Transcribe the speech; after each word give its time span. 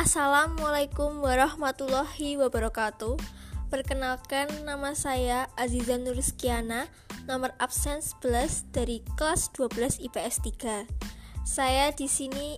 Assalamualaikum 0.00 1.20
warahmatullahi 1.20 2.40
wabarakatuh. 2.40 3.20
Perkenalkan 3.68 4.48
nama 4.64 4.96
saya 4.96 5.52
Aziza 5.60 6.00
Nuriskiana 6.00 6.88
Nomor 7.28 7.52
absen 7.60 8.00
11 8.00 8.72
dari 8.72 9.04
kelas 9.20 9.52
12 9.52 10.00
IPS 10.00 10.40
3 10.56 11.44
Saya 11.44 11.92
di 11.92 12.08
sini 12.08 12.56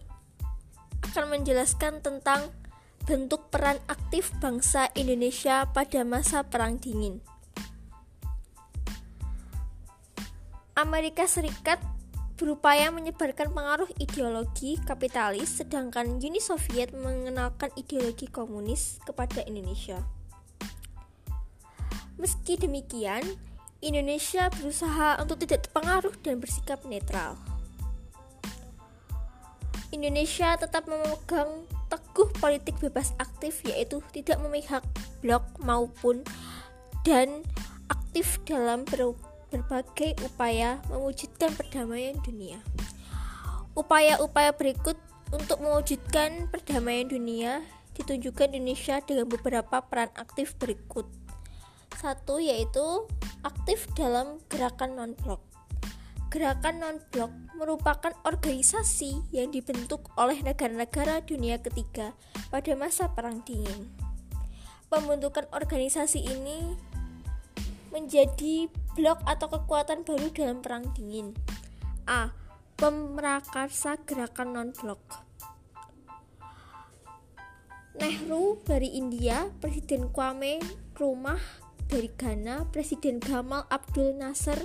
akan 1.02 1.34
menjelaskan 1.34 1.98
tentang 1.98 2.46
bentuk 3.10 3.50
peran 3.50 3.82
aktif 3.90 4.30
bangsa 4.38 4.94
Indonesia 4.94 5.66
pada 5.66 6.06
masa 6.06 6.46
Perang 6.46 6.78
Dingin. 6.78 7.18
Amerika 10.78 11.26
Serikat 11.26 11.82
berupaya 12.42 12.90
menyebarkan 12.90 13.54
pengaruh 13.54 13.86
ideologi 14.02 14.74
kapitalis, 14.82 15.62
sedangkan 15.62 16.18
Uni 16.18 16.42
Soviet 16.42 16.90
mengenalkan 16.90 17.70
ideologi 17.78 18.26
komunis 18.26 18.98
kepada 19.06 19.46
Indonesia. 19.46 20.02
Meski 22.18 22.58
demikian, 22.58 23.22
Indonesia 23.78 24.50
berusaha 24.58 25.22
untuk 25.22 25.38
tidak 25.46 25.70
terpengaruh 25.70 26.18
dan 26.26 26.42
bersikap 26.42 26.82
netral. 26.82 27.38
Indonesia 29.94 30.58
tetap 30.58 30.90
memegang 30.90 31.62
teguh 31.86 32.26
politik 32.42 32.74
bebas 32.82 33.14
aktif 33.22 33.62
yaitu 33.62 34.02
tidak 34.10 34.42
memihak 34.42 34.82
blok 35.22 35.46
maupun 35.62 36.26
dan 37.06 37.46
aktif 37.86 38.42
dalam 38.42 38.82
berbagai 39.52 40.16
upaya 40.24 40.80
mewujudkan 40.88 41.52
perdamaian 41.52 42.16
dunia. 42.24 42.64
Upaya-upaya 43.76 44.56
berikut 44.56 44.96
untuk 45.28 45.60
mewujudkan 45.60 46.48
perdamaian 46.48 47.08
dunia 47.12 47.60
ditunjukkan 47.92 48.56
Indonesia 48.56 49.04
dengan 49.04 49.28
beberapa 49.28 49.84
peran 49.84 50.08
aktif 50.16 50.56
berikut. 50.56 51.04
Satu 52.00 52.40
yaitu 52.40 53.04
aktif 53.44 53.84
dalam 53.92 54.40
gerakan 54.48 54.96
non-blok. 54.96 55.44
Gerakan 56.32 56.80
non-blok 56.80 57.32
merupakan 57.60 58.16
organisasi 58.24 59.20
yang 59.36 59.52
dibentuk 59.52 60.08
oleh 60.16 60.40
negara-negara 60.40 61.20
dunia 61.20 61.60
ketiga 61.60 62.16
pada 62.48 62.72
masa 62.72 63.12
Perang 63.12 63.44
Dingin. 63.44 63.92
Pembentukan 64.88 65.44
organisasi 65.52 66.24
ini 66.24 66.76
menjadi 67.92 68.66
blok 68.96 69.20
atau 69.28 69.52
kekuatan 69.52 70.02
baru 70.02 70.32
dalam 70.32 70.64
perang 70.64 70.88
dingin. 70.96 71.36
A. 72.08 72.32
Pemrakarsa 72.80 74.00
gerakan 74.08 74.56
non-blok. 74.56 74.98
Nehru 78.00 78.58
dari 78.64 78.96
India, 78.96 79.52
Presiden 79.60 80.08
Kwame 80.10 80.58
Nkrumah 80.58 81.38
dari 81.86 82.08
Ghana, 82.08 82.72
Presiden 82.72 83.20
Gamal 83.20 83.68
Abdul 83.68 84.16
Nasser 84.16 84.56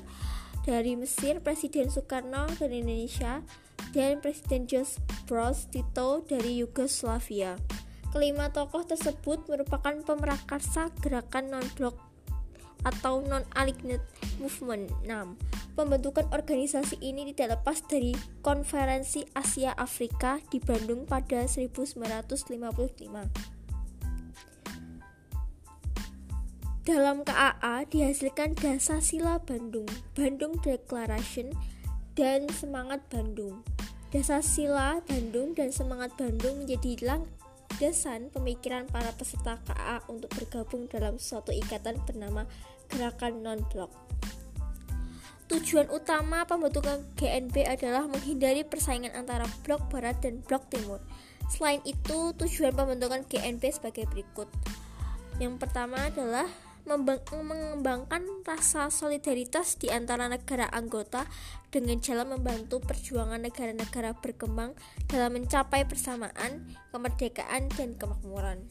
dari 0.64 0.96
Mesir, 0.96 1.44
Presiden 1.44 1.92
Soekarno 1.92 2.48
dari 2.56 2.80
Indonesia, 2.80 3.44
dan 3.92 4.24
Presiden 4.24 4.66
George 4.66 4.98
Bros 5.28 5.68
Tito 5.68 6.24
dari 6.24 6.64
Yugoslavia. 6.64 7.60
Kelima 8.16 8.48
tokoh 8.50 8.88
tersebut 8.88 9.44
merupakan 9.52 9.94
pemrakarsa 10.08 10.90
gerakan 11.04 11.52
non-blok 11.52 12.07
atau 12.88 13.20
non-aligned 13.20 14.00
movement 14.40 14.88
6. 15.04 15.76
Pembentukan 15.76 16.26
organisasi 16.34 16.98
ini 17.04 17.36
tidak 17.36 17.62
lepas 17.62 17.84
dari 17.86 18.16
Konferensi 18.42 19.28
Asia 19.36 19.76
Afrika 19.76 20.40
di 20.50 20.58
Bandung 20.58 21.06
pada 21.06 21.46
1955. 21.46 23.58
Dalam 26.88 27.28
KAA 27.28 27.84
dihasilkan 27.92 28.56
dasar 28.56 29.04
sila 29.04 29.44
Bandung, 29.44 29.86
Bandung 30.16 30.56
Declaration, 30.64 31.52
dan 32.16 32.48
Semangat 32.50 33.04
Bandung. 33.12 33.62
Dasar 34.10 34.40
sila 34.40 35.04
Bandung 35.04 35.52
dan 35.52 35.76
Semangat 35.76 36.16
Bandung 36.16 36.64
menjadi 36.64 36.96
landasan 37.04 38.32
pemikiran 38.32 38.88
para 38.88 39.12
peserta 39.14 39.60
KA 39.68 40.00
untuk 40.08 40.32
bergabung 40.32 40.88
dalam 40.88 41.20
suatu 41.20 41.52
ikatan 41.52 42.00
bernama 42.08 42.48
Gerakan 42.90 43.44
Non-Blok. 43.44 43.92
Tujuan 45.48 45.88
utama 45.88 46.44
pembentukan 46.44 47.08
GNB 47.16 47.64
adalah 47.64 48.04
menghindari 48.04 48.68
persaingan 48.68 49.16
antara 49.16 49.48
blok 49.64 49.88
barat 49.88 50.20
dan 50.20 50.44
blok 50.44 50.68
timur. 50.68 51.00
Selain 51.48 51.80
itu, 51.88 52.36
tujuan 52.36 52.76
pembentukan 52.76 53.24
GNB 53.24 53.64
sebagai 53.72 54.04
berikut. 54.12 54.52
Yang 55.40 55.56
pertama 55.64 56.12
adalah 56.12 56.52
mengembangkan 56.88 58.48
rasa 58.48 58.88
solidaritas 58.88 59.76
di 59.76 59.92
antara 59.92 60.32
negara 60.32 60.72
anggota 60.72 61.28
dengan 61.68 62.00
jalan 62.00 62.40
membantu 62.40 62.80
perjuangan 62.80 63.44
negara-negara 63.44 64.16
berkembang 64.20 64.72
dalam 65.12 65.36
mencapai 65.36 65.84
persamaan, 65.84 66.64
kemerdekaan, 66.96 67.68
dan 67.76 68.00
kemakmuran. 68.00 68.68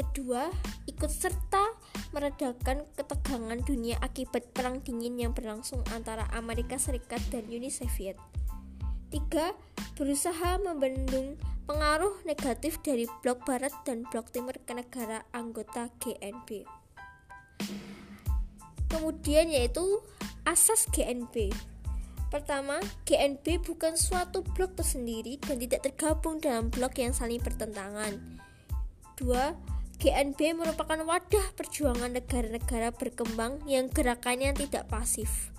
Kedua, 0.00 0.48
ikut 0.88 1.12
serta 1.12 1.76
meredakan 2.16 2.88
ketegangan 2.96 3.60
dunia 3.60 4.00
akibat 4.00 4.48
perang 4.56 4.80
dingin 4.80 5.20
yang 5.20 5.36
berlangsung 5.36 5.84
antara 5.92 6.24
Amerika 6.32 6.80
Serikat 6.80 7.20
dan 7.28 7.44
Uni 7.52 7.68
Soviet. 7.68 8.16
Tiga, 9.12 9.52
berusaha 10.00 10.56
membendung 10.56 11.36
pengaruh 11.68 12.16
negatif 12.24 12.80
dari 12.80 13.04
blok 13.20 13.44
barat 13.44 13.76
dan 13.84 14.08
blok 14.08 14.32
timur 14.32 14.56
ke 14.64 14.72
negara 14.72 15.20
anggota 15.36 15.92
GNB. 16.00 16.64
Kemudian 18.88 19.52
yaitu 19.52 20.00
asas 20.48 20.88
GNB. 20.96 21.52
Pertama, 22.32 22.80
GNB 23.04 23.68
bukan 23.68 24.00
suatu 24.00 24.40
blok 24.56 24.80
tersendiri 24.80 25.36
dan 25.44 25.60
tidak 25.60 25.92
tergabung 25.92 26.40
dalam 26.40 26.72
blok 26.72 26.96
yang 26.96 27.12
saling 27.12 27.44
bertentangan. 27.44 28.16
Dua, 29.20 29.52
GNB 30.00 30.56
merupakan 30.56 30.96
wadah 31.04 31.46
perjuangan 31.52 32.16
negara-negara 32.16 32.88
berkembang 32.96 33.60
yang 33.68 33.92
gerakannya 33.92 34.56
tidak 34.56 34.88
pasif. 34.88 35.52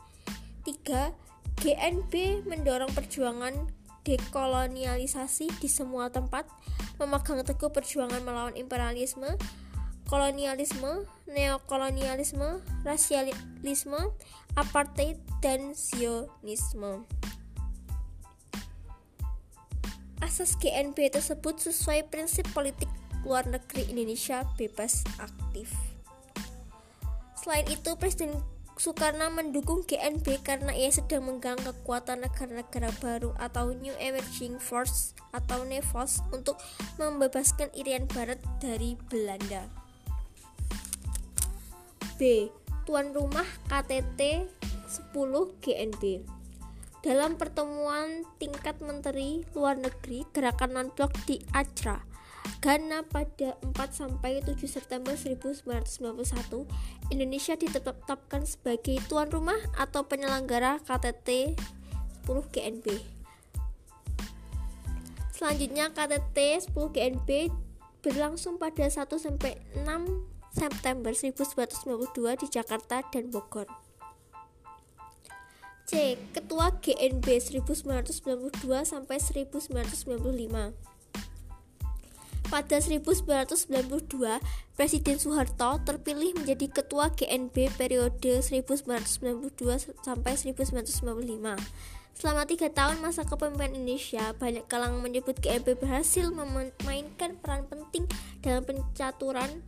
Tiga, 0.66 1.14
GNB 1.62 2.42
mendorong 2.50 2.90
perjuangan 2.90 3.54
dekolonialisasi 4.02 5.62
di 5.62 5.70
semua 5.70 6.10
tempat, 6.10 6.50
memegang 6.98 7.46
teguh 7.46 7.70
perjuangan 7.70 8.26
melawan 8.26 8.58
imperialisme, 8.58 9.38
kolonialisme, 10.10 11.06
neokolonialisme, 11.30 12.66
rasialisme, 12.82 14.10
apartheid, 14.58 15.22
dan 15.46 15.78
zionisme. 15.78 17.06
Asas 20.18 20.58
GNB 20.58 21.14
tersebut 21.14 21.62
sesuai 21.62 22.10
prinsip 22.10 22.50
politik 22.58 22.90
luar 23.26 23.46
negeri 23.48 23.90
Indonesia 23.90 24.46
bebas 24.58 25.06
aktif. 25.22 25.72
Selain 27.38 27.66
itu, 27.70 27.98
Presiden 27.98 28.38
Soekarno 28.82 29.30
mendukung 29.30 29.86
GNB 29.86 30.42
karena 30.42 30.74
ia 30.74 30.90
sedang 30.90 31.30
menggang 31.30 31.58
kekuatan 31.62 32.26
negara-negara 32.26 32.90
baru 32.98 33.30
atau 33.38 33.78
New 33.78 33.94
Emerging 34.02 34.58
Force 34.58 35.14
atau 35.30 35.62
NEVOS 35.62 36.26
untuk 36.34 36.58
membebaskan 36.98 37.70
Irian 37.78 38.10
Barat 38.10 38.42
dari 38.58 38.98
Belanda. 39.10 39.70
B. 42.18 42.50
Tuan 42.90 43.14
rumah 43.14 43.46
KTT 43.70 44.50
10 45.14 45.62
GNB 45.62 46.26
dalam 47.02 47.34
pertemuan 47.34 48.26
tingkat 48.38 48.78
menteri 48.82 49.42
luar 49.58 49.78
negeri 49.78 50.22
gerakan 50.30 50.78
non-blok 50.78 51.14
di 51.26 51.42
Accra, 51.54 51.98
Ghana 52.60 53.08
pada 53.08 53.56
4 53.64 53.72
sampai 53.96 54.44
7 54.44 54.60
September 54.68 55.16
1991, 55.16 56.68
Indonesia 57.08 57.56
ditetapkan 57.56 58.44
sebagai 58.44 59.00
tuan 59.08 59.32
rumah 59.32 59.58
atau 59.80 60.04
penyelenggara 60.04 60.84
KTT 60.84 61.56
10 62.28 62.54
GNB. 62.54 63.00
Selanjutnya 65.32 65.90
KTT 65.96 66.70
10 66.70 66.94
GNB 66.94 67.50
berlangsung 68.04 68.60
pada 68.60 68.86
1 68.86 69.08
sampai 69.18 69.58
6 69.74 69.88
September 70.52 71.16
1992 71.16 72.42
di 72.44 72.48
Jakarta 72.52 73.02
dan 73.08 73.32
Bogor. 73.32 73.66
C. 75.92 76.16
Ketua 76.32 76.72
GNB 76.80 77.28
1992 77.42 78.54
sampai 78.88 79.18
1995. 79.20 81.01
Pada 82.52 82.84
1992, 82.84 84.44
Presiden 84.76 85.16
Soeharto 85.16 85.80
terpilih 85.88 86.36
menjadi 86.36 86.68
Ketua 86.68 87.08
GNB 87.16 87.72
periode 87.80 88.44
1992 88.44 89.96
sampai 90.04 90.36
1995. 90.36 91.56
Selama 92.12 92.44
tiga 92.44 92.68
tahun 92.68 93.00
masa 93.00 93.24
kepemimpinan 93.24 93.80
Indonesia, 93.80 94.36
banyak 94.36 94.68
kalangan 94.68 95.00
menyebut 95.00 95.40
GMP 95.40 95.80
berhasil 95.80 96.28
memainkan 96.28 97.40
peran 97.40 97.72
penting 97.72 98.04
dalam 98.44 98.68
pencaturan 98.68 99.64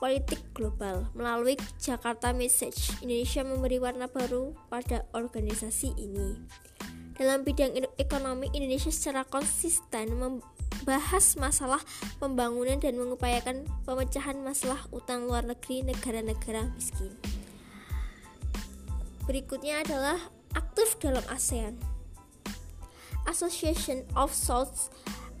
politik 0.00 0.40
global. 0.56 1.12
Melalui 1.12 1.60
Jakarta 1.76 2.32
Message, 2.32 2.88
Indonesia 3.04 3.44
memberi 3.44 3.76
warna 3.76 4.08
baru 4.08 4.56
pada 4.72 5.04
organisasi 5.12 5.92
ini. 6.00 6.40
Dalam 7.20 7.44
bidang 7.44 7.76
ekonomi, 8.00 8.48
Indonesia 8.56 8.88
secara 8.88 9.28
konsisten 9.28 10.16
membahas 10.88 11.36
masalah 11.36 11.84
pembangunan 12.16 12.80
dan 12.80 12.96
mengupayakan 12.96 13.68
pemecahan 13.84 14.40
masalah 14.40 14.80
utang 14.88 15.28
luar 15.28 15.44
negeri 15.44 15.84
negara-negara 15.84 16.64
miskin. 16.72 17.12
Berikutnya 19.28 19.84
adalah 19.84 20.16
aktif 20.56 20.96
dalam 20.96 21.20
ASEAN. 21.28 21.76
Association 23.28 24.08
of 24.16 24.32
South 24.32 24.88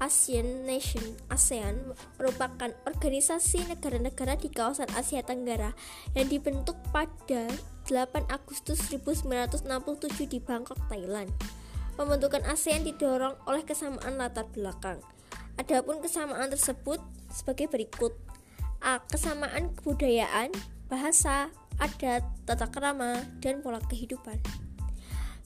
Asian 0.04 0.68
Nation 0.68 1.16
ASEAN 1.32 1.96
merupakan 2.20 2.68
organisasi 2.84 3.72
negara-negara 3.72 4.36
di 4.36 4.52
kawasan 4.52 4.92
Asia 4.92 5.24
Tenggara 5.24 5.72
yang 6.12 6.28
dibentuk 6.28 6.76
pada 6.92 7.48
8 7.88 8.28
Agustus 8.28 8.84
1967 8.92 9.64
di 10.28 10.44
Bangkok, 10.44 10.76
Thailand. 10.92 11.32
Pembentukan 11.96 12.44
ASEAN 12.44 12.84
didorong 12.84 13.40
oleh 13.48 13.64
kesamaan 13.64 14.20
latar 14.20 14.44
belakang. 14.52 15.00
Adapun 15.58 15.98
kesamaan 15.98 16.48
tersebut 16.48 17.02
sebagai 17.34 17.66
berikut: 17.66 18.14
A. 18.78 19.02
Kesamaan 19.10 19.74
kebudayaan, 19.74 20.54
bahasa, 20.86 21.50
adat, 21.82 22.22
tata 22.46 22.70
krama, 22.70 23.26
dan 23.42 23.58
pola 23.58 23.82
kehidupan. 23.90 24.38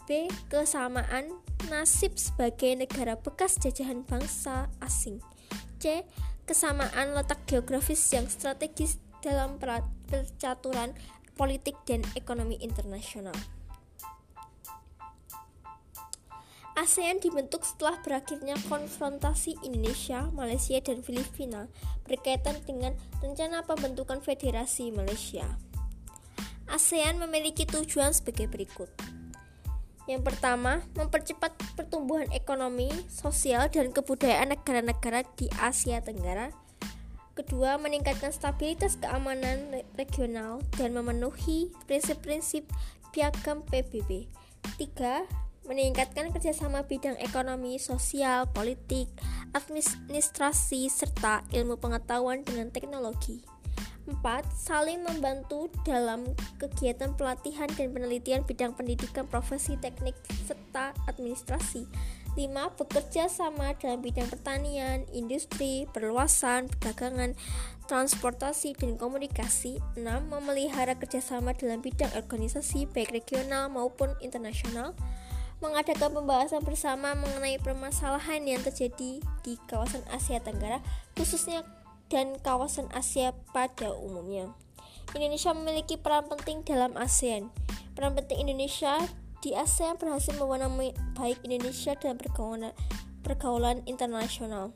B. 0.04 0.28
Kesamaan 0.52 1.32
nasib 1.72 2.20
sebagai 2.20 2.76
negara 2.76 3.16
bekas 3.16 3.56
jajahan 3.56 4.04
bangsa 4.04 4.68
asing. 4.84 5.24
C. 5.80 6.04
Kesamaan 6.44 7.16
letak 7.16 7.40
geografis 7.48 8.02
yang 8.12 8.28
strategis 8.28 9.00
dalam 9.24 9.56
percaturan 10.10 10.92
politik 11.38 11.78
dan 11.88 12.04
ekonomi 12.12 12.60
internasional. 12.60 13.34
ASEAN 16.72 17.20
dibentuk 17.20 17.68
setelah 17.68 18.00
berakhirnya 18.00 18.56
konfrontasi 18.64 19.60
Indonesia, 19.60 20.32
Malaysia, 20.32 20.80
dan 20.80 21.04
Filipina 21.04 21.68
berkaitan 22.08 22.56
dengan 22.64 22.96
rencana 23.20 23.60
pembentukan 23.68 24.24
Federasi 24.24 24.88
Malaysia. 24.88 25.44
ASEAN 26.72 27.20
memiliki 27.20 27.68
tujuan 27.68 28.16
sebagai 28.16 28.48
berikut. 28.48 28.88
Yang 30.08 30.32
pertama, 30.32 30.80
mempercepat 30.96 31.52
pertumbuhan 31.76 32.26
ekonomi, 32.32 32.88
sosial, 33.06 33.68
dan 33.68 33.92
kebudayaan 33.92 34.56
negara-negara 34.56 35.28
di 35.36 35.52
Asia 35.60 36.00
Tenggara. 36.00 36.50
Kedua, 37.36 37.76
meningkatkan 37.76 38.32
stabilitas 38.32 38.96
keamanan 38.96 39.84
regional 40.00 40.64
dan 40.80 40.96
memenuhi 40.96 41.68
prinsip-prinsip 41.84 42.64
piagam 43.12 43.60
PBB. 43.68 44.26
Tiga, 44.80 45.28
meningkatkan 45.66 46.34
kerjasama 46.34 46.84
bidang 46.86 47.14
ekonomi, 47.22 47.78
sosial, 47.78 48.50
politik, 48.50 49.08
administrasi, 49.54 50.90
serta 50.90 51.46
ilmu 51.54 51.78
pengetahuan 51.78 52.42
dengan 52.42 52.74
teknologi. 52.74 53.46
4. 54.02 54.18
Saling 54.50 55.06
membantu 55.06 55.70
dalam 55.86 56.26
kegiatan 56.58 57.14
pelatihan 57.14 57.70
dan 57.70 57.94
penelitian 57.94 58.42
bidang 58.42 58.74
pendidikan 58.74 59.30
profesi 59.30 59.78
teknik 59.78 60.18
serta 60.42 60.90
administrasi 61.06 61.86
5. 62.34 62.78
Bekerja 62.80 63.30
sama 63.30 63.76
dalam 63.78 64.02
bidang 64.02 64.26
pertanian, 64.26 65.06
industri, 65.14 65.86
perluasan, 65.94 66.66
perdagangan, 66.66 67.38
transportasi, 67.86 68.74
dan 68.74 68.98
komunikasi 68.98 69.78
6. 69.94 70.02
Memelihara 70.26 70.98
kerjasama 70.98 71.54
dalam 71.54 71.84
bidang 71.84 72.10
organisasi 72.18 72.90
baik 72.90 73.12
regional 73.14 73.70
maupun 73.70 74.16
internasional 74.18 74.96
mengadakan 75.62 76.10
pembahasan 76.10 76.66
bersama 76.66 77.14
mengenai 77.14 77.56
permasalahan 77.62 78.42
yang 78.42 78.58
terjadi 78.66 79.22
di 79.46 79.52
kawasan 79.70 80.02
Asia 80.10 80.42
Tenggara, 80.42 80.82
khususnya 81.14 81.62
dan 82.10 82.34
kawasan 82.42 82.90
Asia 82.90 83.30
pada 83.54 83.94
umumnya. 83.94 84.50
Indonesia 85.14 85.54
memiliki 85.54 85.94
peran 85.94 86.26
penting 86.26 86.66
dalam 86.66 86.98
ASEAN. 86.98 87.48
Peran 87.94 88.18
penting 88.18 88.42
Indonesia 88.42 88.98
di 89.38 89.54
ASEAN 89.54 89.96
berhasil 89.96 90.34
membawa 90.34 90.66
baik 91.14 91.38
Indonesia 91.46 91.94
dalam 91.94 92.18
pergaulan, 92.18 92.74
pergaulan 93.22 93.86
internasional. 93.86 94.74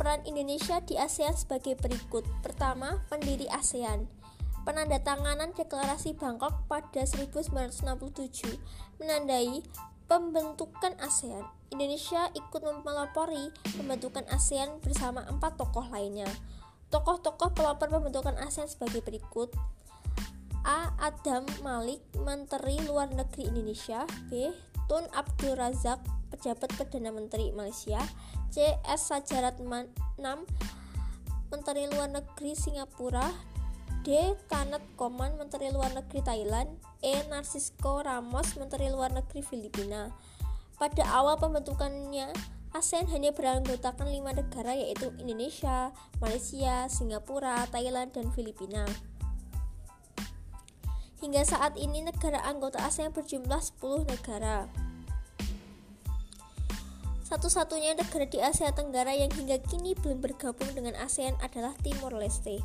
Peran 0.00 0.24
Indonesia 0.24 0.80
di 0.80 0.96
ASEAN 0.96 1.36
sebagai 1.36 1.76
berikut. 1.76 2.24
Pertama, 2.40 3.04
pendiri 3.12 3.44
ASEAN. 3.52 4.19
Penandatanganan 4.70 5.50
Deklarasi 5.58 6.14
Bangkok 6.14 6.62
pada 6.70 7.02
1967 7.02 7.82
menandai 9.02 9.66
pembentukan 10.06 10.94
ASEAN, 11.02 11.42
Indonesia 11.74 12.30
ikut 12.38 12.62
melopori 12.86 13.50
pembentukan 13.74 14.22
ASEAN 14.30 14.78
bersama 14.78 15.26
empat 15.26 15.58
tokoh 15.58 15.90
lainnya. 15.90 16.30
Tokoh-tokoh 16.86 17.50
pelopor 17.50 17.90
pembentukan 17.90 18.38
ASEAN 18.38 18.70
sebagai 18.70 19.02
berikut. 19.02 19.50
A. 20.62 20.94
Adam 21.02 21.50
Malik, 21.66 22.06
Menteri 22.22 22.78
Luar 22.86 23.10
Negeri 23.10 23.50
Indonesia. 23.50 24.06
B. 24.30 24.54
Tun 24.86 25.02
Abdul 25.10 25.58
Razak, 25.58 25.98
Pejabat 26.30 26.70
Perdana 26.78 27.10
Menteri 27.10 27.50
Malaysia. 27.50 27.98
C. 28.54 28.78
S. 28.86 29.10
Sajarat 29.10 29.58
Nam, 30.14 30.46
Menteri 31.50 31.90
Luar 31.90 32.06
Negeri 32.06 32.54
Singapura. 32.54 33.49
D. 34.02 34.34
Tanet 34.48 34.80
Koman, 34.96 35.36
Menteri 35.36 35.68
Luar 35.74 35.92
Negeri 35.92 36.24
Thailand. 36.24 36.70
E. 37.00 37.24
Narcisco 37.28 38.00
Ramos, 38.00 38.56
Menteri 38.56 38.88
Luar 38.88 39.12
Negeri 39.12 39.40
Filipina. 39.44 40.12
Pada 40.80 41.04
awal 41.12 41.36
pembentukannya, 41.36 42.32
ASEAN 42.70 43.10
hanya 43.10 43.34
beranggotakan 43.34 44.08
lima 44.08 44.30
negara 44.30 44.78
yaitu 44.78 45.10
Indonesia, 45.18 45.90
Malaysia, 46.22 46.86
Singapura, 46.86 47.66
Thailand, 47.68 48.14
dan 48.14 48.30
Filipina. 48.30 48.86
Hingga 51.20 51.44
saat 51.44 51.76
ini 51.76 52.00
negara 52.00 52.40
anggota 52.46 52.80
ASEAN 52.80 53.12
berjumlah 53.12 53.60
10 53.60 54.08
negara. 54.08 54.70
Satu-satunya 57.30 57.94
negara 57.94 58.26
di 58.26 58.42
Asia 58.42 58.74
Tenggara 58.74 59.14
yang 59.14 59.30
hingga 59.30 59.62
kini 59.62 59.94
belum 59.94 60.18
bergabung 60.18 60.66
dengan 60.74 60.98
ASEAN 60.98 61.38
adalah 61.38 61.76
Timor 61.78 62.16
Leste. 62.18 62.58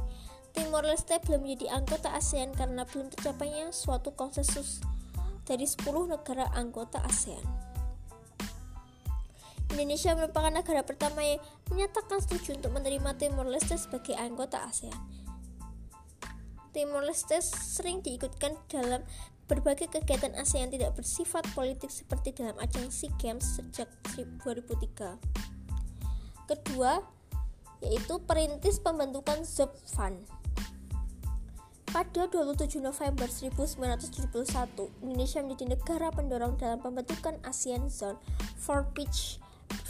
Timor 0.55 0.87
Leste 0.87 1.19
belum 1.19 1.43
menjadi 1.43 1.75
anggota 1.75 2.15
ASEAN 2.15 2.55
karena 2.55 2.87
belum 2.87 3.11
tercapainya 3.11 3.75
suatu 3.75 4.15
konsensus 4.15 4.79
dari 5.43 5.67
10 5.67 5.83
negara 6.07 6.47
anggota 6.55 7.03
ASEAN. 7.03 7.43
Indonesia 9.75 10.15
merupakan 10.15 10.55
negara 10.55 10.87
pertama 10.87 11.19
yang 11.19 11.43
menyatakan 11.67 12.23
setuju 12.23 12.55
untuk 12.55 12.71
menerima 12.71 13.19
Timor 13.19 13.51
Leste 13.51 13.75
sebagai 13.75 14.15
anggota 14.15 14.63
ASEAN. 14.63 14.95
Timor 16.71 17.03
Leste 17.03 17.43
sering 17.43 17.99
diikutkan 17.99 18.55
dalam 18.71 19.03
berbagai 19.51 19.91
kegiatan 19.91 20.31
ASEAN 20.39 20.71
tidak 20.71 20.95
bersifat 20.95 21.43
politik 21.51 21.91
seperti 21.91 22.31
dalam 22.31 22.55
ajang 22.63 22.87
SEA 22.87 23.11
Games 23.19 23.43
sejak 23.59 23.91
2003. 24.15 25.19
Kedua, 26.45 27.03
yaitu 27.83 28.15
perintis 28.23 28.79
pembentukan 28.79 29.43
ZOP 29.43 29.75
Fund. 29.91 30.44
Pada 31.95 32.27
27 32.27 32.83
November 32.83 33.23
1971, 33.23 34.27
Indonesia 34.99 35.39
menjadi 35.39 35.79
negara 35.79 36.11
pendorong 36.11 36.59
dalam 36.59 36.83
pembentukan 36.83 37.39
ASEAN 37.47 37.87
Zone 37.87 38.19
for 38.59 38.83
Peace, 38.91 39.39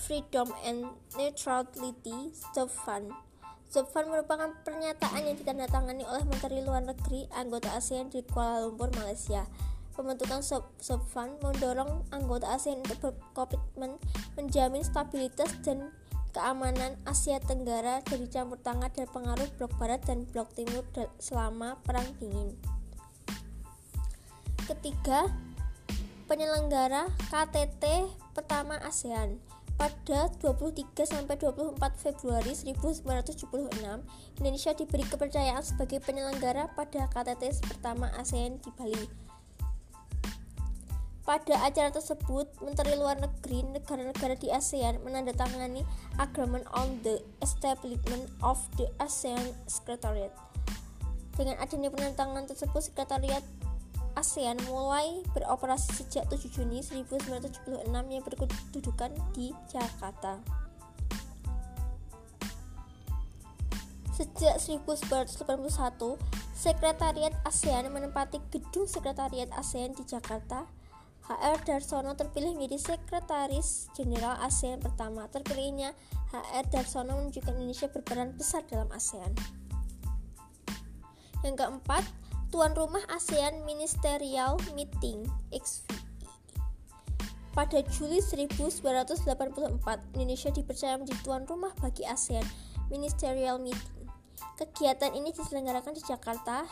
Freedom 0.06 0.54
and 0.62 0.86
Neutrality 1.18 2.30
(ZOFAN). 2.54 3.10
ZOFAN 3.74 4.14
merupakan 4.14 4.54
pernyataan 4.62 5.26
yang 5.26 5.34
ditandatangani 5.34 6.06
oleh 6.06 6.22
Menteri 6.30 6.62
Luar 6.62 6.86
Negeri 6.86 7.26
anggota 7.34 7.74
ASEAN 7.74 8.14
di 8.14 8.22
Kuala 8.22 8.70
Lumpur, 8.70 8.94
Malaysia. 9.02 9.50
Pembentukan 9.98 10.46
ZOFAN 10.78 11.42
mendorong 11.42 12.06
anggota 12.14 12.54
ASEAN 12.54 12.86
untuk 12.86 13.18
berkomitmen 13.34 13.98
menjamin 14.38 14.86
stabilitas 14.86 15.50
dan 15.66 15.90
keamanan 16.36 17.00
Asia 17.08 17.40
Tenggara 17.40 18.04
dari 18.04 18.28
campur 18.28 18.60
tangan 18.60 18.92
dan 18.92 19.08
pengaruh 19.08 19.48
blok 19.56 19.72
barat 19.80 20.04
dan 20.04 20.28
blok 20.28 20.52
timur 20.52 20.84
selama 21.16 21.80
perang 21.88 22.12
dingin. 22.20 22.52
Ketiga, 24.68 25.32
penyelenggara 26.28 27.08
KTT 27.32 28.12
pertama 28.36 28.76
ASEAN 28.84 29.40
pada 29.80 30.28
23 30.44 31.08
sampai 31.08 31.40
24 31.40 31.80
Februari 31.96 32.52
1976, 32.52 33.80
Indonesia 34.40 34.72
diberi 34.76 35.04
kepercayaan 35.08 35.64
sebagai 35.64 36.04
penyelenggara 36.04 36.68
pada 36.76 37.08
KTT 37.16 37.64
pertama 37.64 38.12
ASEAN 38.20 38.60
di 38.60 38.72
Bali. 38.76 39.25
Pada 41.26 41.58
acara 41.66 41.90
tersebut, 41.90 42.46
Menteri 42.62 42.94
Luar 43.02 43.18
Negeri 43.18 43.66
negara-negara 43.66 44.38
di 44.38 44.54
ASEAN 44.54 45.02
menandatangani 45.02 45.82
Agreement 46.22 46.70
on 46.70 47.02
the 47.02 47.18
Establishment 47.42 48.30
of 48.46 48.62
the 48.78 48.86
ASEAN 49.02 49.58
Secretariat. 49.66 50.30
Dengan 51.34 51.58
adanya 51.58 51.90
penandatangan 51.90 52.46
tersebut, 52.46 52.78
Sekretariat 52.78 53.42
ASEAN 54.14 54.62
mulai 54.70 55.26
beroperasi 55.34 56.06
sejak 56.06 56.30
7 56.30 56.46
Juni 56.46 56.86
1976 56.86 57.90
yang 57.90 58.22
berkedudukan 58.22 59.12
di 59.34 59.50
Jakarta. 59.66 60.46
Sejak 64.14 64.62
1981, 64.62 66.22
Sekretariat 66.54 67.34
ASEAN 67.50 67.90
menempati 67.90 68.38
gedung 68.54 68.86
Sekretariat 68.86 69.50
ASEAN 69.58 69.98
di 69.98 70.06
Jakarta 70.06 70.85
HR 71.26 71.58
Darsono 71.66 72.14
terpilih 72.14 72.54
menjadi 72.54 72.94
Sekretaris 72.94 73.90
Jenderal 73.98 74.38
ASEAN 74.46 74.78
pertama. 74.78 75.26
Terpilihnya 75.26 75.98
HR 76.30 76.70
Darsono 76.70 77.18
menunjukkan 77.18 77.50
Indonesia 77.58 77.90
berperan 77.90 78.38
besar 78.38 78.62
dalam 78.70 78.86
ASEAN. 78.94 79.34
Yang 81.42 81.56
keempat, 81.66 82.06
tuan 82.54 82.78
rumah 82.78 83.02
ASEAN 83.10 83.66
Ministerial 83.66 84.62
Meeting 84.78 85.26
XVI. 85.50 85.98
Pada 87.58 87.82
Juli 87.90 88.22
1984, 88.22 89.82
Indonesia 90.14 90.50
dipercaya 90.54 91.00
menjadi 91.02 91.20
tuan 91.26 91.50
rumah 91.50 91.74
bagi 91.82 92.06
ASEAN 92.06 92.46
Ministerial 92.94 93.58
Meeting. 93.58 94.06
Kegiatan 94.62 95.10
ini 95.18 95.34
diselenggarakan 95.34 95.98
di 95.98 96.06
Jakarta. 96.06 96.70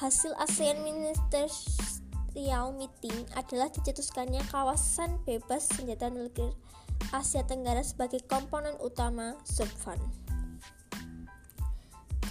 Hasil 0.00 0.32
ASEAN 0.40 0.80
Ministerial 0.80 1.99
Riau 2.30 2.70
Meeting 2.70 3.26
adalah 3.34 3.66
dicetuskannya 3.74 4.46
kawasan 4.54 5.18
bebas 5.26 5.66
senjata 5.66 6.06
nuklir 6.14 6.54
Asia 7.10 7.42
Tenggara 7.42 7.82
sebagai 7.82 8.22
komponen 8.30 8.78
utama 8.78 9.34
Subfund. 9.42 9.98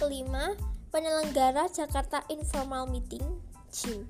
Kelima, 0.00 0.56
penyelenggara 0.88 1.68
Jakarta 1.68 2.24
Informal 2.32 2.88
Meeting 2.88 3.20
JIM. 3.68 4.08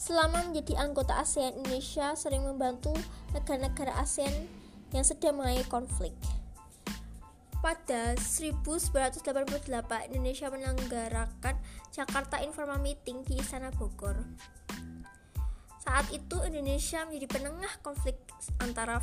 Selama 0.00 0.40
menjadi 0.48 0.80
anggota 0.80 1.20
ASEAN, 1.20 1.60
Indonesia 1.60 2.16
sering 2.16 2.40
membantu 2.40 2.96
negara-negara 3.36 4.00
ASEAN 4.00 4.32
yang 4.96 5.04
sedang 5.04 5.36
mengalami 5.36 5.68
konflik. 5.68 6.16
Pada 7.60 8.16
1988, 8.16 10.08
Indonesia 10.08 10.48
menyelenggarakan 10.48 11.60
Jakarta 11.92 12.40
Informal 12.40 12.80
Meeting 12.80 13.20
di 13.28 13.36
Istana 13.36 13.68
Bogor. 13.76 14.16
Saat 15.80 16.12
itu 16.12 16.36
Indonesia 16.44 17.08
menjadi 17.08 17.40
penengah 17.40 17.72
konflik 17.80 18.20
antara 18.60 19.00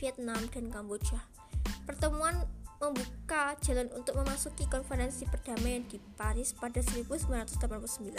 Vietnam 0.00 0.40
dan 0.48 0.72
Kamboja. 0.72 1.20
Pertemuan 1.84 2.48
membuka 2.80 3.56
jalan 3.60 3.92
untuk 3.92 4.16
memasuki 4.16 4.64
konferensi 4.68 5.28
perdamaian 5.28 5.84
di 5.84 6.00
Paris 6.16 6.56
pada 6.56 6.80
1989. 6.80 8.16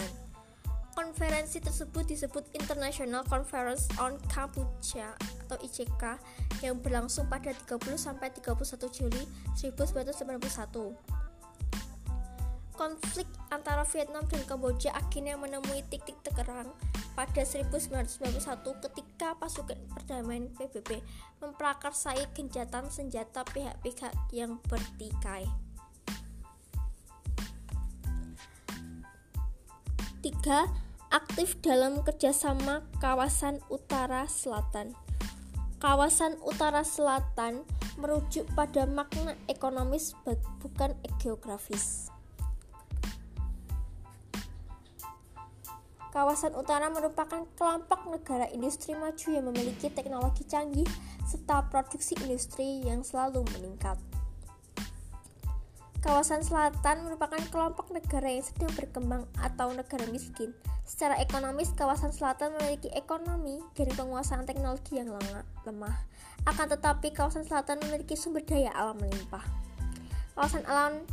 Konferensi 0.95 1.59
tersebut 1.59 2.07
disebut 2.07 2.47
International 2.55 3.25
Conference 3.27 3.91
on 3.99 4.15
Kamboja 4.31 5.11
atau 5.43 5.59
ICK 5.59 6.15
yang 6.63 6.79
berlangsung 6.79 7.27
pada 7.27 7.51
30 7.51 7.99
sampai 7.99 8.31
31 8.31 8.95
Juli 8.95 9.27
1991. 9.59 11.24
Konflik 12.75 13.27
antara 13.55 13.87
Vietnam 13.87 14.27
dan 14.27 14.43
Kamboja 14.43 14.91
akhirnya 14.91 15.39
menemui 15.39 15.79
titik 15.87 16.19
terang 16.27 16.75
pada 17.15 17.47
1991 17.47 18.83
ketika 18.83 19.39
pasukan 19.39 19.79
perdamaian 19.95 20.51
PBB 20.59 20.99
memprakarsai 21.39 22.27
gencatan 22.35 22.91
senjata 22.91 23.47
pihak-pihak 23.47 24.11
yang 24.35 24.59
bertikai. 24.67 25.47
Tiga, 30.19 30.67
aktif 31.13 31.55
dalam 31.63 32.03
kerjasama 32.03 32.83
kawasan 32.99 33.63
utara 33.71 34.27
selatan. 34.27 34.91
Kawasan 35.79 36.35
utara 36.43 36.83
selatan 36.83 37.63
merujuk 37.95 38.43
pada 38.57 38.83
makna 38.83 39.39
ekonomis 39.47 40.11
bukan 40.59 40.91
geografis. 41.21 42.14
Kawasan 46.15 46.55
utara 46.55 46.87
merupakan 46.87 47.43
kelompok 47.59 48.07
negara 48.07 48.47
industri 48.55 48.95
maju 48.95 49.27
yang 49.27 49.51
memiliki 49.51 49.91
teknologi 49.91 50.47
canggih 50.47 50.87
serta 51.27 51.67
produksi 51.67 52.15
industri 52.23 52.87
yang 52.87 53.03
selalu 53.03 53.43
meningkat. 53.51 53.99
Kawasan 55.99 56.39
selatan 56.39 57.03
merupakan 57.03 57.43
kelompok 57.51 57.91
negara 57.91 58.31
yang 58.31 58.47
sedang 58.47 58.71
berkembang 58.79 59.27
atau 59.43 59.75
negara 59.75 60.07
miskin. 60.07 60.55
Secara 60.87 61.19
ekonomis, 61.19 61.75
kawasan 61.75 62.15
selatan 62.15 62.55
memiliki 62.63 62.87
ekonomi 62.95 63.59
dan 63.75 63.91
penguasaan 63.91 64.47
teknologi 64.47 64.95
yang 64.95 65.11
lemah. 65.67 65.95
Akan 66.47 66.71
tetapi, 66.71 67.11
kawasan 67.11 67.43
selatan 67.43 67.83
memiliki 67.83 68.15
sumber 68.15 68.39
daya 68.47 68.71
alam 68.71 68.95
melimpah. 69.03 69.43
Kawasan 70.31 70.63
alam 70.63 71.03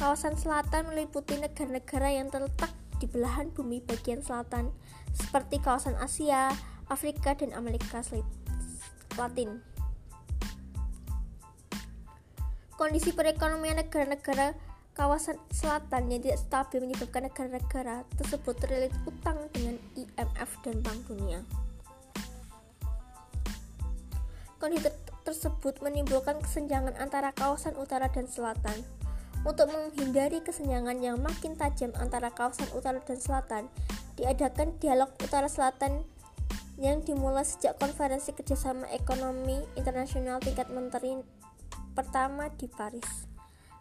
kawasan 0.00 0.32
selatan 0.32 0.88
meliputi 0.88 1.36
negara-negara 1.36 2.08
yang 2.08 2.32
terletak 2.32 2.72
di 3.00 3.08
belahan 3.08 3.48
bumi 3.50 3.80
bagian 3.80 4.20
selatan 4.20 4.68
seperti 5.16 5.58
kawasan 5.58 5.96
Asia, 5.96 6.52
Afrika, 6.92 7.32
dan 7.32 7.56
Amerika 7.56 8.04
Latin. 9.16 9.64
Kondisi 12.76 13.12
perekonomian 13.12 13.80
negara-negara 13.80 14.56
kawasan 14.92 15.40
selatan 15.52 16.12
yang 16.12 16.20
tidak 16.20 16.40
stabil 16.40 16.78
menyebabkan 16.84 17.28
negara-negara 17.28 18.04
tersebut 18.20 18.54
terlilit 18.60 18.92
utang 19.08 19.36
dengan 19.56 19.80
IMF 19.96 20.50
dan 20.60 20.76
Bank 20.84 21.00
Dunia. 21.08 21.40
Kondisi 24.60 24.92
tersebut 25.24 25.80
menimbulkan 25.80 26.40
kesenjangan 26.40 26.96
antara 27.00 27.32
kawasan 27.32 27.76
utara 27.80 28.12
dan 28.12 28.28
selatan. 28.28 28.99
Untuk 29.40 29.72
menghindari 29.72 30.44
kesenjangan 30.44 31.00
yang 31.00 31.16
makin 31.16 31.56
tajam 31.56 31.96
antara 31.96 32.28
kawasan 32.28 32.68
utara 32.76 33.00
dan 33.00 33.16
selatan, 33.16 33.72
diadakan 34.20 34.76
dialog 34.76 35.08
utara-selatan 35.24 36.04
yang 36.76 37.00
dimulai 37.00 37.44
sejak 37.44 37.76
konferensi 37.80 38.36
kerjasama 38.36 38.88
ekonomi 38.92 39.60
internasional 39.80 40.40
tingkat 40.44 40.68
menteri 40.68 41.16
pertama 41.96 42.52
di 42.56 42.68
Paris, 42.68 43.28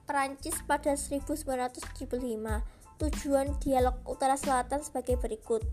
Perancis 0.08 0.56
pada 0.63 0.96
1975. 0.96 2.08
Tujuan 3.00 3.56
dialog 3.63 3.96
utara-selatan 4.04 4.84
sebagai 4.84 5.16
berikut. 5.16 5.63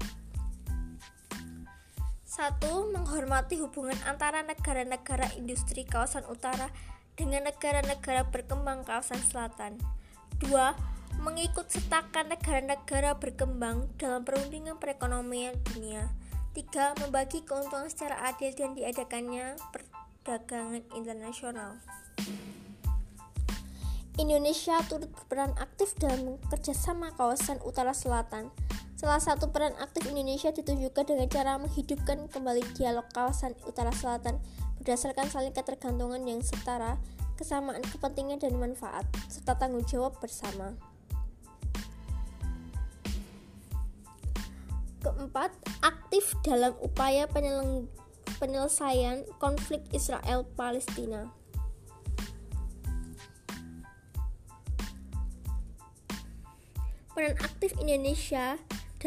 1. 2.27 2.95
Menghormati 2.95 3.59
hubungan 3.59 3.99
antara 4.07 4.47
negara-negara 4.47 5.35
industri 5.35 5.83
kawasan 5.83 6.23
utara 6.31 6.71
dengan 7.17 7.49
negara-negara 7.49 8.29
berkembang 8.29 8.85
kawasan 8.85 9.19
selatan. 9.27 9.81
2. 10.45 10.53
Mengikut 11.25 11.67
sertakan 11.73 12.29
negara-negara 12.29 13.17
berkembang 13.17 13.89
dalam 13.97 14.23
perundingan 14.23 14.77
perekonomian 14.77 15.57
dunia. 15.73 16.13
3. 16.53 17.01
Membagi 17.01 17.41
keuntungan 17.43 17.89
secara 17.89 18.29
adil 18.29 18.53
dan 18.53 18.77
diadakannya 18.77 19.57
perdagangan 19.73 20.85
internasional. 20.93 21.81
Indonesia 24.17 24.81
turut 24.89 25.13
berperan 25.13 25.53
aktif 25.61 25.93
dalam 26.01 26.41
kerjasama 26.49 27.13
kawasan 27.17 27.61
utara 27.65 27.93
selatan. 27.93 28.49
Salah 28.97 29.21
satu 29.21 29.53
peran 29.53 29.77
aktif 29.77 30.09
Indonesia 30.09 30.49
ditunjukkan 30.49 31.05
dengan 31.05 31.29
cara 31.29 31.61
menghidupkan 31.61 32.33
kembali 32.33 32.65
dialog 32.81 33.05
kawasan 33.13 33.53
utara 33.69 33.93
selatan 33.93 34.41
berdasarkan 34.81 35.29
saling 35.29 35.53
ketergantungan 35.53 36.25
yang 36.25 36.41
setara, 36.41 36.97
kesamaan 37.37 37.85
kepentingan 37.85 38.41
dan 38.41 38.57
manfaat, 38.57 39.05
serta 39.29 39.61
tanggung 39.61 39.85
jawab 39.85 40.17
bersama. 40.17 40.73
Keempat, 45.05 45.53
aktif 45.85 46.33
dalam 46.41 46.73
upaya 46.81 47.29
penyelesaian 48.41 49.29
konflik 49.37 49.85
Israel-Palestina. 49.93 51.29
Peran 57.13 57.37
aktif 57.45 57.77
Indonesia 57.81 58.57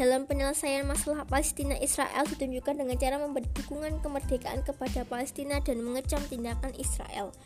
dalam 0.00 0.24
penyelesaian 0.24 0.88
masalah 0.88 1.28
Palestina 1.28 1.76
Israel 1.76 2.24
ditunjukkan 2.24 2.72
dengan 2.72 2.96
cara 2.96 3.20
memberi 3.20 3.44
dukungan 3.52 4.00
kemerdekaan 4.00 4.64
kepada 4.64 5.04
Palestina 5.04 5.60
dan 5.60 5.84
mengecam 5.84 6.24
tindakan 6.24 6.72
Israel. 6.80 7.36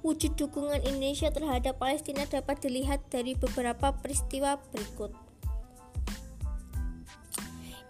Wujud 0.00 0.32
dukungan 0.40 0.80
Indonesia 0.88 1.28
terhadap 1.28 1.76
Palestina 1.76 2.24
dapat 2.24 2.64
dilihat 2.64 3.04
dari 3.12 3.36
beberapa 3.36 3.92
peristiwa 3.92 4.56
berikut. 4.72 5.12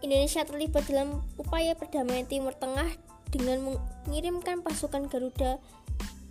Indonesia 0.02 0.42
terlibat 0.42 0.90
dalam 0.90 1.22
upaya 1.38 1.78
perdamaian 1.78 2.26
Timur 2.26 2.58
Tengah 2.58 2.90
dengan 3.30 3.78
mengirimkan 4.10 4.66
pasukan 4.66 5.06
Garuda 5.06 5.62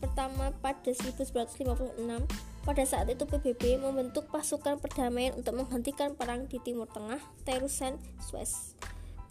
pertama 0.03 0.51
pada 0.59 0.91
1956. 0.91 2.56
Pada 2.67 2.83
saat 2.83 3.07
itu 3.07 3.23
PBB 3.23 3.79
membentuk 3.79 4.27
pasukan 4.27 4.75
perdamaian 4.83 5.31
untuk 5.39 5.55
menghentikan 5.55 6.19
perang 6.19 6.51
di 6.51 6.59
Timur 6.59 6.91
Tengah, 6.91 7.23
terusan 7.47 7.95
Suez. 8.19 8.75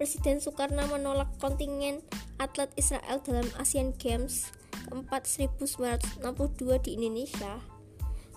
Presiden 0.01 0.41
Soekarno 0.41 0.89
menolak 0.89 1.29
kontingen 1.37 2.01
atlet 2.41 2.73
Israel 2.81 3.21
dalam 3.21 3.45
Asian 3.61 3.93
Games 4.01 4.49
keempat 4.89 5.29
1962 5.29 6.81
di 6.81 6.97
Indonesia. 6.97 7.61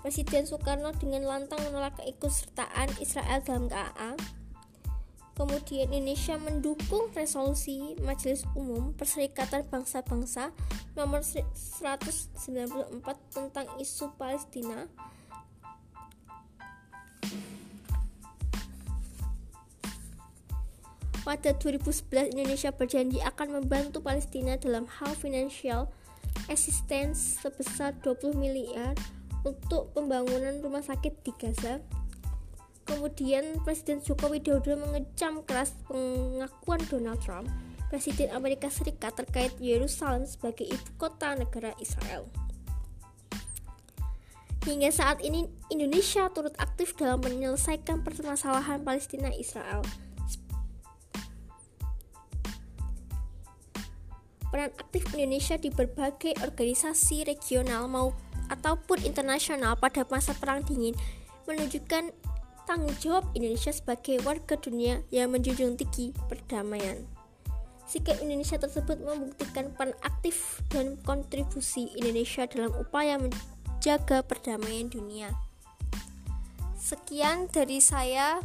Presiden 0.04 0.44
Soekarno 0.44 0.92
dengan 1.00 1.24
lantang 1.24 1.64
menolak 1.64 1.96
keikutsertaan 2.04 3.00
Israel 3.00 3.40
dalam 3.40 3.72
KAA 3.72 4.39
Kemudian 5.40 5.88
Indonesia 5.96 6.36
mendukung 6.36 7.16
resolusi 7.16 7.96
Majelis 8.04 8.44
Umum 8.60 8.92
Perserikatan 8.92 9.64
Bangsa-Bangsa 9.72 10.52
nomor 11.00 11.24
194 11.24 12.92
tentang 13.32 13.72
isu 13.80 14.12
Palestina. 14.20 14.92
Pada 21.24 21.56
2011 21.56 22.36
Indonesia 22.36 22.76
berjanji 22.76 23.24
akan 23.24 23.64
membantu 23.64 24.04
Palestina 24.04 24.60
dalam 24.60 24.92
hal 24.92 25.16
financial 25.16 25.88
assistance 26.52 27.40
sebesar 27.40 27.96
20 28.04 28.36
miliar 28.36 28.92
untuk 29.48 29.96
pembangunan 29.96 30.60
rumah 30.60 30.84
sakit 30.84 31.24
di 31.24 31.32
Gaza 31.40 31.80
Kemudian 32.90 33.62
Presiden 33.62 34.02
Joko 34.02 34.34
Widodo 34.34 34.74
mengecam 34.74 35.46
keras 35.46 35.78
pengakuan 35.86 36.82
Donald 36.90 37.22
Trump, 37.22 37.46
Presiden 37.94 38.34
Amerika 38.34 38.66
Serikat 38.74 39.14
terkait 39.14 39.54
Yerusalem 39.62 40.26
sebagai 40.26 40.66
ibu 40.66 40.90
kota 40.98 41.38
negara 41.38 41.70
Israel. 41.78 42.26
Hingga 44.66 44.90
saat 44.90 45.22
ini 45.22 45.46
Indonesia 45.70 46.34
turut 46.34 46.58
aktif 46.58 46.98
dalam 46.98 47.22
menyelesaikan 47.22 48.02
permasalahan 48.02 48.82
Palestina 48.82 49.30
Israel. 49.38 49.86
Peran 54.50 54.74
aktif 54.82 55.06
Indonesia 55.14 55.62
di 55.62 55.70
berbagai 55.70 56.42
organisasi 56.42 57.30
regional 57.30 57.86
mau 57.86 58.18
ataupun 58.50 59.06
internasional 59.06 59.78
pada 59.78 60.02
masa 60.10 60.34
perang 60.34 60.66
dingin 60.66 60.98
menunjukkan 61.46 62.10
tanggung 62.70 62.94
jawab 63.02 63.26
Indonesia 63.34 63.74
sebagai 63.74 64.22
warga 64.22 64.54
dunia 64.54 65.02
yang 65.10 65.34
menjunjung 65.34 65.74
tinggi 65.74 66.14
perdamaian. 66.30 67.02
Sikap 67.90 68.22
Indonesia 68.22 68.62
tersebut 68.62 69.02
membuktikan 69.02 69.74
peran 69.74 69.98
aktif 70.06 70.62
dan 70.70 71.02
kontribusi 71.02 71.90
Indonesia 71.98 72.46
dalam 72.46 72.70
upaya 72.78 73.18
menjaga 73.18 74.22
perdamaian 74.22 74.86
dunia. 74.86 75.34
Sekian 76.78 77.50
dari 77.50 77.82
saya. 77.82 78.38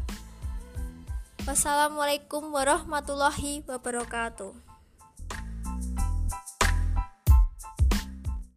Wassalamualaikum 1.44 2.48
warahmatullahi 2.48 3.60
wabarakatuh. 3.68 4.63